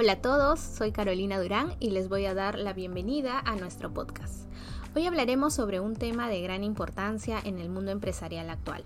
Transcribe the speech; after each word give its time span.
Hola 0.00 0.12
a 0.12 0.22
todos, 0.22 0.60
soy 0.60 0.92
Carolina 0.92 1.40
Durán 1.40 1.74
y 1.80 1.90
les 1.90 2.08
voy 2.08 2.24
a 2.26 2.32
dar 2.32 2.56
la 2.56 2.72
bienvenida 2.72 3.40
a 3.40 3.56
nuestro 3.56 3.92
podcast. 3.92 4.48
Hoy 4.94 5.06
hablaremos 5.06 5.54
sobre 5.54 5.80
un 5.80 5.96
tema 5.96 6.28
de 6.28 6.40
gran 6.40 6.62
importancia 6.62 7.40
en 7.42 7.58
el 7.58 7.68
mundo 7.68 7.90
empresarial 7.90 8.48
actual, 8.48 8.84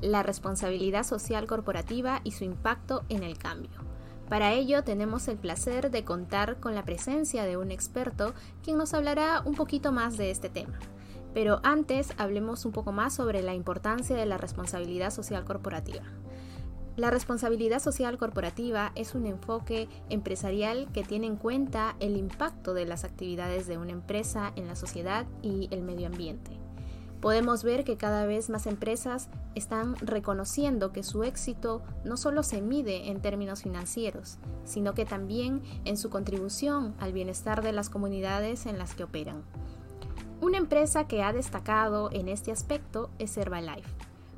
la 0.00 0.22
responsabilidad 0.22 1.04
social 1.04 1.46
corporativa 1.46 2.22
y 2.24 2.30
su 2.30 2.44
impacto 2.44 3.04
en 3.10 3.24
el 3.24 3.36
cambio. 3.36 3.72
Para 4.30 4.54
ello 4.54 4.82
tenemos 4.84 5.28
el 5.28 5.36
placer 5.36 5.90
de 5.90 6.02
contar 6.02 6.58
con 6.60 6.74
la 6.74 6.86
presencia 6.86 7.44
de 7.44 7.58
un 7.58 7.70
experto 7.70 8.32
quien 8.62 8.78
nos 8.78 8.94
hablará 8.94 9.42
un 9.44 9.56
poquito 9.56 9.92
más 9.92 10.16
de 10.16 10.30
este 10.30 10.48
tema. 10.48 10.78
Pero 11.34 11.60
antes 11.62 12.14
hablemos 12.16 12.64
un 12.64 12.72
poco 12.72 12.90
más 12.90 13.12
sobre 13.12 13.42
la 13.42 13.52
importancia 13.52 14.16
de 14.16 14.24
la 14.24 14.38
responsabilidad 14.38 15.10
social 15.10 15.44
corporativa. 15.44 16.04
La 16.96 17.10
responsabilidad 17.10 17.80
social 17.80 18.16
corporativa 18.18 18.92
es 18.94 19.16
un 19.16 19.26
enfoque 19.26 19.88
empresarial 20.10 20.88
que 20.92 21.02
tiene 21.02 21.26
en 21.26 21.34
cuenta 21.34 21.96
el 21.98 22.16
impacto 22.16 22.72
de 22.72 22.86
las 22.86 23.02
actividades 23.02 23.66
de 23.66 23.78
una 23.78 23.90
empresa 23.90 24.52
en 24.54 24.68
la 24.68 24.76
sociedad 24.76 25.26
y 25.42 25.66
el 25.72 25.82
medio 25.82 26.06
ambiente. 26.06 26.52
Podemos 27.20 27.64
ver 27.64 27.82
que 27.82 27.96
cada 27.96 28.26
vez 28.26 28.48
más 28.48 28.68
empresas 28.68 29.28
están 29.56 29.96
reconociendo 29.96 30.92
que 30.92 31.02
su 31.02 31.24
éxito 31.24 31.82
no 32.04 32.16
solo 32.16 32.44
se 32.44 32.60
mide 32.60 33.08
en 33.08 33.20
términos 33.20 33.62
financieros, 33.62 34.38
sino 34.64 34.94
que 34.94 35.04
también 35.04 35.62
en 35.84 35.96
su 35.96 36.10
contribución 36.10 36.94
al 37.00 37.12
bienestar 37.12 37.62
de 37.62 37.72
las 37.72 37.90
comunidades 37.90 38.66
en 38.66 38.78
las 38.78 38.94
que 38.94 39.02
operan. 39.02 39.42
Una 40.40 40.58
empresa 40.58 41.08
que 41.08 41.24
ha 41.24 41.32
destacado 41.32 42.10
en 42.12 42.28
este 42.28 42.52
aspecto 42.52 43.10
es 43.18 43.36
Herbalife 43.36 43.90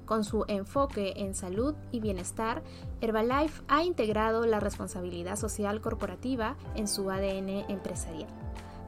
con 0.06 0.24
su 0.24 0.44
enfoque 0.48 1.14
en 1.16 1.34
salud 1.34 1.74
y 1.92 2.00
bienestar, 2.00 2.62
Herbalife 3.00 3.62
ha 3.68 3.82
integrado 3.82 4.46
la 4.46 4.60
responsabilidad 4.60 5.36
social 5.36 5.80
corporativa 5.80 6.56
en 6.74 6.88
su 6.88 7.10
ADN 7.10 7.68
empresarial. 7.68 8.28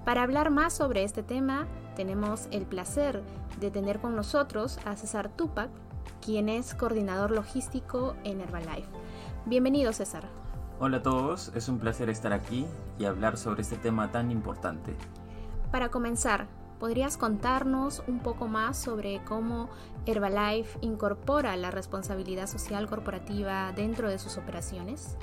Para 0.04 0.22
hablar 0.22 0.50
más 0.50 0.72
sobre 0.72 1.04
este 1.04 1.22
tema, 1.22 1.66
tenemos 1.94 2.48
el 2.50 2.64
placer 2.64 3.22
de 3.60 3.70
tener 3.70 3.98
con 4.00 4.16
nosotros 4.16 4.78
a 4.86 4.96
César 4.96 5.28
Tupac, 5.28 5.68
quien 6.24 6.48
es 6.48 6.74
coordinador 6.74 7.32
logístico 7.32 8.14
en 8.24 8.40
Herbalife. 8.40 8.88
Bienvenido, 9.44 9.92
César. 9.92 10.24
Hola 10.80 10.98
a 10.98 11.02
todos, 11.02 11.50
es 11.54 11.68
un 11.68 11.78
placer 11.78 12.08
estar 12.08 12.32
aquí 12.32 12.64
y 12.98 13.04
hablar 13.04 13.36
sobre 13.36 13.62
este 13.62 13.76
tema 13.76 14.12
tan 14.12 14.30
importante. 14.30 14.94
Para 15.72 15.90
comenzar, 15.90 16.46
¿Podrías 16.78 17.16
contarnos 17.16 18.04
un 18.06 18.20
poco 18.20 18.46
más 18.46 18.78
sobre 18.78 19.20
cómo 19.24 19.68
Herbalife 20.06 20.78
incorpora 20.80 21.56
la 21.56 21.72
responsabilidad 21.72 22.46
social 22.46 22.86
corporativa 22.86 23.72
dentro 23.72 24.08
de 24.08 24.18
sus 24.20 24.38
operaciones? 24.38 25.16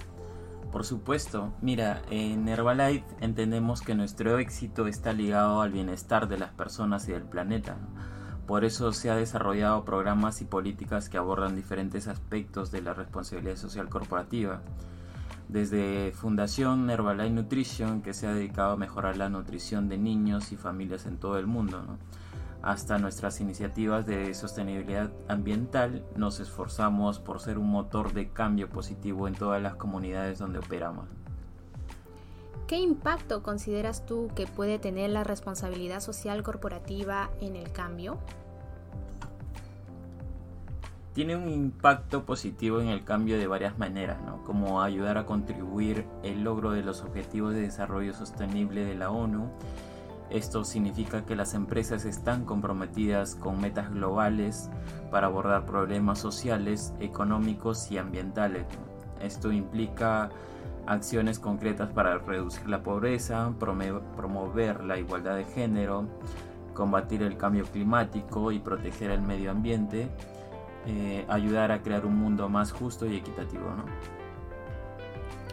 Por 0.74 0.84
supuesto, 0.84 1.54
mira, 1.62 2.02
en 2.10 2.50
Herbalife 2.50 3.06
entendemos 3.22 3.82
que 3.82 3.96
nuestro 3.96 4.38
éxito 4.38 4.86
está 4.88 5.14
ligado 5.14 5.62
al 5.62 5.72
bienestar 5.72 6.28
de 6.28 6.38
las 6.38 6.52
personas 6.52 7.08
y 7.08 7.14
del 7.14 7.24
planeta. 7.24 7.78
Por 8.46 8.66
eso 8.66 8.92
se 8.92 9.10
ha 9.10 9.16
desarrollado 9.16 9.86
programas 9.86 10.42
y 10.42 10.46
políticas 10.46 11.08
que 11.08 11.18
abordan 11.18 11.56
diferentes 11.56 12.10
aspectos 12.10 12.70
de 12.70 12.82
la 12.82 12.94
responsabilidad 12.94 13.56
social 13.56 13.88
corporativa 13.88 14.62
desde 15.56 16.12
Fundación 16.12 16.90
Herbalife 16.90 17.30
Nutrition, 17.30 18.02
que 18.02 18.14
se 18.14 18.28
ha 18.28 18.34
dedicado 18.34 18.74
a 18.74 18.76
mejorar 18.76 19.16
la 19.16 19.30
nutrición 19.30 19.88
de 19.88 19.98
niños 19.98 20.52
y 20.52 20.58
familias 20.58 21.06
en 21.06 21.18
todo 21.18 21.40
el 21.40 21.48
mundo, 21.48 21.82
hasta 22.62 22.98
nuestras 22.98 23.40
iniciativas 23.40 24.06
de 24.06 24.34
sostenibilidad 24.34 25.14
ambiental, 25.30 26.04
nos 26.18 26.42
esforzamos 26.42 27.20
por 27.20 27.40
ser 27.40 27.58
un 27.58 27.70
motor 27.70 28.12
de 28.12 28.28
cambio 28.28 28.68
positivo 28.68 29.30
en 29.30 29.34
todas 29.36 29.64
las 29.64 29.76
comunidades 29.76 30.40
donde 30.40 30.60
operamos. 30.60 31.08
¿Qué 32.68 32.78
impacto 32.78 33.42
consideras 33.42 34.06
tú 34.06 34.28
que 34.36 34.48
puede 34.48 34.78
tener 34.78 35.12
la 35.12 35.24
responsabilidad 35.24 36.02
social 36.02 36.44
corporativa 36.44 37.30
en 37.40 37.56
el 37.56 37.72
cambio? 37.72 38.18
Tiene 41.16 41.38
un 41.38 41.48
impacto 41.48 42.26
positivo 42.26 42.82
en 42.82 42.90
el 42.90 43.06
cambio 43.06 43.38
de 43.38 43.48
varias 43.48 43.80
maneras, 43.80 44.18
como 44.46 44.82
ayudar 44.82 45.18
a 45.18 45.26
contribuir 45.26 46.06
el 46.24 46.44
logro 46.44 46.72
de 46.72 46.84
los 46.84 47.04
objetivos 47.04 47.54
de 47.54 47.62
desarrollo 47.62 48.14
sostenible 48.14 48.84
de 48.84 48.96
la 48.96 49.10
ONU. 49.10 49.50
Esto 50.30 50.66
significa 50.66 51.26
que 51.26 51.38
las 51.38 51.54
empresas 51.54 52.04
están 52.04 52.44
comprometidas 52.44 53.36
con 53.36 53.62
metas 53.62 53.94
globales 53.94 54.70
para 55.10 55.28
abordar 55.28 55.66
problemas 55.66 56.20
sociales, 56.20 56.94
económicos 57.00 57.90
y 57.92 57.98
ambientales. 57.98 58.66
Esto 59.22 59.54
implica 59.54 60.32
acciones 60.86 61.40
concretas 61.40 61.90
para 61.94 62.18
reducir 62.18 62.68
la 62.68 62.84
pobreza, 62.84 63.54
promover 63.58 64.84
la 64.84 65.00
igualdad 65.00 65.38
de 65.38 65.46
género, 65.46 66.10
combatir 66.74 67.24
el 67.24 67.38
cambio 67.38 67.64
climático 67.64 68.52
y 68.52 68.60
proteger 68.60 69.12
el 69.12 69.22
medio 69.22 69.52
ambiente 69.52 70.10
eh, 70.88 71.26
ayudar 71.28 71.72
a 71.72 71.82
crear 71.82 72.06
un 72.06 72.16
mundo 72.16 72.50
más 72.50 72.72
justo 72.72 73.06
y 73.06 73.16
equitativo. 73.16 73.64
¿no? 73.76 73.86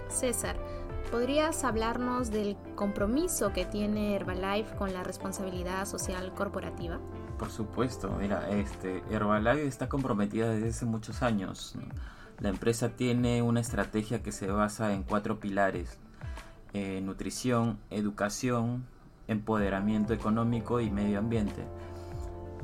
César, 0.08 0.56
¿podrías 1.10 1.64
hablarnos 1.64 2.30
del 2.30 2.56
compromiso 2.74 3.52
que 3.52 3.64
tiene 3.64 4.14
Herbalife 4.14 4.76
con 4.76 4.92
la 4.92 5.02
responsabilidad 5.02 5.86
social 5.86 6.32
corporativa? 6.34 7.00
Por 7.38 7.50
supuesto, 7.50 8.10
mira, 8.20 8.50
este, 8.50 9.02
Herbalife 9.10 9.66
está 9.66 9.88
comprometida 9.88 10.50
desde 10.50 10.68
hace 10.68 10.84
muchos 10.84 11.22
años. 11.22 11.76
La 12.38 12.48
empresa 12.48 12.90
tiene 12.90 13.40
una 13.42 13.60
estrategia 13.60 14.22
que 14.22 14.32
se 14.32 14.48
basa 14.48 14.92
en 14.92 15.02
cuatro 15.02 15.40
pilares. 15.40 15.98
Eh, 16.74 17.00
nutrición, 17.02 17.78
educación, 17.90 18.84
empoderamiento 19.28 20.12
económico 20.12 20.80
y 20.80 20.90
medio 20.90 21.18
ambiente. 21.18 21.64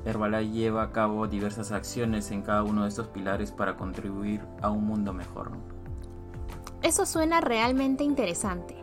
Herbalife 0.05 0.53
lleva 0.53 0.83
a 0.83 0.93
cabo 0.93 1.27
diversas 1.27 1.73
acciones 1.73 2.31
en 2.31 2.43
cada 2.43 2.63
uno 2.63 2.83
de 2.83 2.89
estos 2.89 3.09
pilares 3.09 3.53
para 3.53 3.77
contribuir 3.77 4.41
a 4.63 4.71
un 4.71 4.85
mundo 4.85 5.13
mejor. 5.13 5.53
Eso 6.83 7.07
suena 7.07 7.41
realmente 7.41 8.05
interesante. 8.05 8.77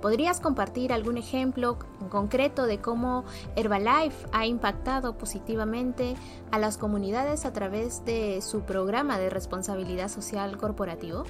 ¿Podrías 0.00 0.40
compartir 0.40 0.92
algún 0.92 1.18
ejemplo 1.18 1.78
en 2.00 2.08
concreto 2.08 2.64
de 2.64 2.78
cómo 2.78 3.24
Herbalife 3.54 4.26
ha 4.32 4.46
impactado 4.46 5.18
positivamente 5.18 6.14
a 6.50 6.58
las 6.58 6.78
comunidades 6.78 7.44
a 7.44 7.52
través 7.52 8.04
de 8.06 8.40
su 8.40 8.62
programa 8.62 9.18
de 9.18 9.28
responsabilidad 9.28 10.08
social 10.08 10.56
corporativo? 10.56 11.24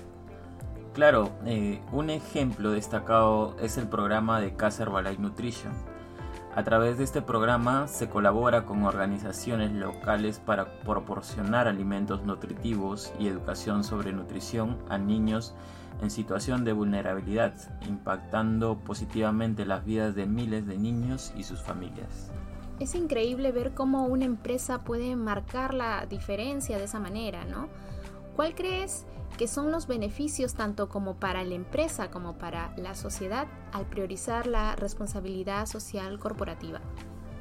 Claro, 0.93 1.31
eh, 1.47 1.81
un 1.91 2.11
ejemplo 2.11 2.71
destacado 2.71 3.56
es 3.61 3.77
el 3.77 3.89
programa 3.89 4.41
de 4.41 4.55
Casa 4.55 4.84
Herbalife 4.84 5.21
Nutrition 5.21 5.73
a 6.60 6.65
través 6.65 6.98
de 6.98 7.04
este 7.04 7.22
programa 7.22 7.88
se 7.88 8.10
colabora 8.10 8.66
con 8.66 8.82
organizaciones 8.82 9.72
locales 9.72 10.38
para 10.41 10.78
proporcionar 10.81 11.66
alimentos 11.66 12.22
nutritivos 12.22 13.15
y 13.19 13.28
educación 13.28 13.82
sobre 13.82 14.12
nutrición 14.12 14.76
a 14.91 14.99
niños 14.99 15.54
en 16.03 16.10
situación 16.10 16.66
de 16.66 16.75
vulnerabilidad, 16.75 17.54
impactando 17.88 18.78
positivamente 18.78 19.65
las 19.65 19.87
vidas 19.87 20.15
de 20.15 20.26
miles 20.26 20.66
de 20.66 20.76
niños 20.76 21.32
y 21.34 21.44
sus 21.44 21.62
familias. 21.62 22.31
Es 22.78 22.94
increíble 22.94 23.53
ver 23.53 23.72
cómo 23.72 24.04
una 24.04 24.26
empresa 24.26 24.81
puede 24.81 25.16
marcar 25.16 25.72
la 25.72 26.04
diferencia 26.04 26.76
de 26.76 26.84
esa 26.84 27.00
manera, 27.00 27.47
¿no? 27.47 27.69
¿Cuál 28.37 28.55
crees 28.55 29.07
que 29.37 29.49
son 29.49 29.71
los 29.71 29.87
beneficios 29.87 30.55
tanto 30.55 30.89
como 30.89 31.17
para 31.17 31.45
la 31.45 31.55
empresa 31.55 32.11
como 32.11 32.37
para 32.39 32.75
la 32.77 32.95
sociedad 32.95 33.47
al 33.73 33.87
priorizar 33.87 34.47
la 34.47 34.77
responsabilidad 34.77 35.67
social 35.67 36.19
corporativa? 36.19 36.81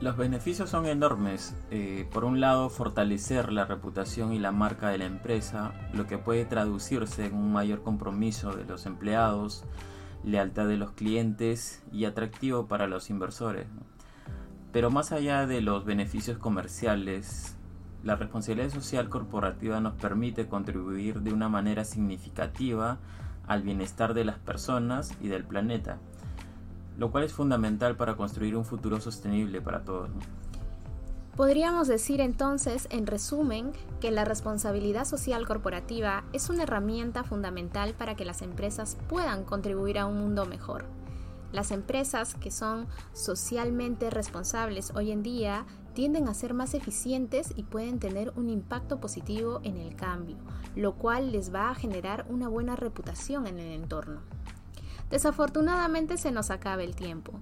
Los 0.01 0.15
beneficios 0.15 0.69
son 0.69 0.85
enormes. 0.85 1.53
Eh, 1.71 2.07
por 2.13 2.23
un 2.23 2.39
lado, 2.39 2.69
fortalecer 2.69 3.51
la 3.51 3.65
reputación 3.65 4.31
y 4.31 4.39
la 4.39 4.53
marca 4.53 4.89
de 4.89 4.97
la 4.97 5.05
empresa, 5.05 5.73
lo 5.93 6.07
que 6.07 6.17
puede 6.17 6.45
traducirse 6.45 7.25
en 7.25 7.35
un 7.35 7.51
mayor 7.51 7.83
compromiso 7.83 8.53
de 8.53 8.63
los 8.63 8.85
empleados, 8.85 9.65
lealtad 10.23 10.67
de 10.67 10.77
los 10.77 10.91
clientes 10.91 11.83
y 11.91 12.05
atractivo 12.05 12.67
para 12.67 12.87
los 12.87 13.09
inversores. 13.09 13.67
Pero 14.71 14.89
más 14.89 15.11
allá 15.11 15.45
de 15.45 15.59
los 15.59 15.83
beneficios 15.83 16.37
comerciales, 16.37 17.57
la 18.03 18.15
responsabilidad 18.15 18.69
social 18.69 19.09
corporativa 19.09 19.79
nos 19.79 19.93
permite 19.95 20.47
contribuir 20.47 21.21
de 21.21 21.33
una 21.33 21.49
manera 21.49 21.83
significativa 21.83 22.97
al 23.47 23.61
bienestar 23.61 24.13
de 24.13 24.25
las 24.25 24.37
personas 24.37 25.13
y 25.21 25.27
del 25.27 25.43
planeta, 25.43 25.97
lo 26.97 27.11
cual 27.11 27.23
es 27.23 27.33
fundamental 27.33 27.97
para 27.97 28.15
construir 28.15 28.55
un 28.55 28.63
futuro 28.63 29.01
sostenible 29.01 29.61
para 29.61 29.81
todos. 29.81 30.09
Podríamos 31.35 31.87
decir 31.87 32.19
entonces, 32.19 32.87
en 32.91 33.07
resumen, 33.07 33.71
que 34.01 34.11
la 34.11 34.25
responsabilidad 34.25 35.05
social 35.05 35.47
corporativa 35.47 36.25
es 36.33 36.49
una 36.49 36.63
herramienta 36.63 37.23
fundamental 37.23 37.93
para 37.93 38.15
que 38.15 38.25
las 38.25 38.41
empresas 38.41 38.97
puedan 39.07 39.45
contribuir 39.45 39.99
a 39.99 40.05
un 40.05 40.17
mundo 40.17 40.45
mejor. 40.45 40.98
Las 41.51 41.71
empresas 41.71 42.35
que 42.35 42.51
son 42.51 42.87
socialmente 43.13 44.09
responsables 44.09 44.91
hoy 44.95 45.11
en 45.11 45.23
día 45.23 45.65
tienden 45.93 46.27
a 46.27 46.33
ser 46.33 46.53
más 46.53 46.75
eficientes 46.75 47.53
y 47.55 47.63
pueden 47.63 47.99
tener 47.99 48.31
un 48.35 48.49
impacto 48.49 48.99
positivo 48.99 49.59
en 49.63 49.77
el 49.77 49.95
cambio, 49.95 50.37
lo 50.75 50.93
cual 50.95 51.31
les 51.31 51.53
va 51.53 51.71
a 51.71 51.75
generar 51.75 52.25
una 52.29 52.47
buena 52.47 52.75
reputación 52.75 53.47
en 53.47 53.57
el 53.59 53.73
entorno. 53.73 54.21
Desafortunadamente 55.09 56.17
se 56.17 56.31
nos 56.31 56.51
acaba 56.51 56.83
el 56.83 56.95
tiempo. 56.95 57.33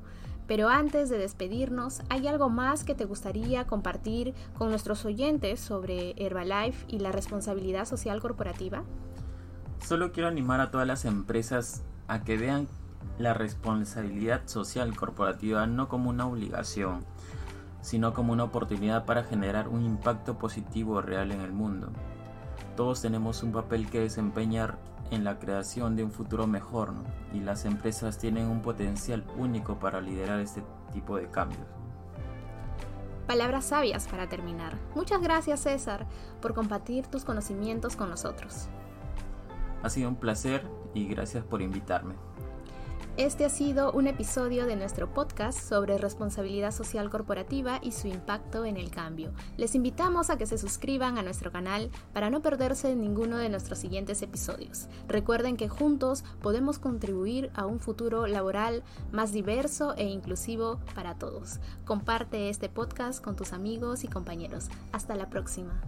Pero 0.47 0.69
antes 0.69 1.09
de 1.09 1.17
despedirnos, 1.17 2.01
¿hay 2.07 2.25
algo 2.27 2.49
más 2.49 2.85
que 2.85 2.95
te 2.95 3.03
gustaría 3.03 3.67
compartir 3.67 4.33
con 4.57 4.69
nuestros 4.69 5.03
oyentes 5.03 5.59
sobre 5.59 6.15
Herbalife 6.15 6.85
y 6.87 6.99
la 6.99 7.11
responsabilidad 7.11 7.83
social 7.83 8.21
corporativa? 8.21 8.83
Solo 9.85 10.13
quiero 10.13 10.29
animar 10.29 10.61
a 10.61 10.71
todas 10.71 10.87
las 10.87 11.03
empresas 11.03 11.83
a 12.07 12.23
que 12.23 12.37
vean 12.37 12.69
la 13.17 13.33
responsabilidad 13.33 14.41
social 14.45 14.95
corporativa 14.95 15.65
no 15.67 15.87
como 15.87 16.09
una 16.09 16.27
obligación, 16.27 17.05
sino 17.81 18.13
como 18.13 18.33
una 18.33 18.43
oportunidad 18.43 19.05
para 19.05 19.23
generar 19.23 19.67
un 19.67 19.85
impacto 19.85 20.37
positivo 20.37 21.01
real 21.01 21.31
en 21.31 21.41
el 21.41 21.51
mundo. 21.51 21.89
Todos 22.75 23.01
tenemos 23.01 23.43
un 23.43 23.51
papel 23.51 23.89
que 23.89 24.01
desempeñar 24.01 24.77
en 25.11 25.23
la 25.23 25.39
creación 25.39 25.95
de 25.95 26.03
un 26.03 26.11
futuro 26.11 26.47
mejor 26.47 26.93
y 27.33 27.39
las 27.39 27.65
empresas 27.65 28.17
tienen 28.17 28.47
un 28.47 28.61
potencial 28.61 29.23
único 29.37 29.79
para 29.79 30.01
liderar 30.01 30.39
este 30.39 30.63
tipo 30.93 31.17
de 31.17 31.29
cambios. 31.29 31.65
Palabras 33.25 33.65
sabias 33.65 34.07
para 34.07 34.29
terminar. 34.29 34.77
Muchas 34.95 35.21
gracias 35.21 35.61
César 35.61 36.07
por 36.41 36.53
compartir 36.53 37.07
tus 37.07 37.25
conocimientos 37.25 37.95
con 37.95 38.09
nosotros. 38.09 38.69
Ha 39.83 39.89
sido 39.89 40.09
un 40.09 40.15
placer 40.15 40.65
y 40.93 41.07
gracias 41.07 41.43
por 41.43 41.61
invitarme. 41.61 42.15
Este 43.17 43.45
ha 43.45 43.49
sido 43.49 43.91
un 43.93 44.05
episodio 44.05 44.67
de 44.67 44.75
nuestro 44.75 45.11
podcast 45.11 45.57
sobre 45.57 45.97
responsabilidad 45.97 46.69
social 46.69 47.09
corporativa 47.09 47.79
y 47.81 47.91
su 47.91 48.07
impacto 48.07 48.63
en 48.63 48.77
el 48.77 48.91
cambio. 48.91 49.33
Les 49.57 49.73
invitamos 49.73 50.29
a 50.29 50.37
que 50.37 50.45
se 50.45 50.59
suscriban 50.59 51.17
a 51.17 51.23
nuestro 51.23 51.51
canal 51.51 51.89
para 52.13 52.29
no 52.29 52.43
perderse 52.43 52.95
ninguno 52.95 53.37
de 53.37 53.49
nuestros 53.49 53.79
siguientes 53.79 54.21
episodios. 54.21 54.85
Recuerden 55.07 55.57
que 55.57 55.67
juntos 55.67 56.23
podemos 56.43 56.77
contribuir 56.77 57.49
a 57.55 57.65
un 57.65 57.79
futuro 57.79 58.27
laboral 58.27 58.83
más 59.11 59.31
diverso 59.31 59.95
e 59.95 60.03
inclusivo 60.03 60.79
para 60.93 61.15
todos. 61.15 61.59
Comparte 61.85 62.49
este 62.49 62.69
podcast 62.69 63.23
con 63.23 63.35
tus 63.35 63.51
amigos 63.51 64.03
y 64.03 64.09
compañeros. 64.09 64.69
Hasta 64.91 65.15
la 65.15 65.27
próxima. 65.27 65.81